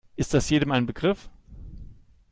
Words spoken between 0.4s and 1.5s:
jedem ein Begriff?